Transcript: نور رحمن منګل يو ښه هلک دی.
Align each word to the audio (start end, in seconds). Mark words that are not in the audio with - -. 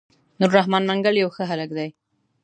نور 0.39 0.49
رحمن 0.57 0.83
منګل 0.89 1.15
يو 1.23 1.29
ښه 1.35 1.43
هلک 1.51 1.69
دی. 1.77 1.89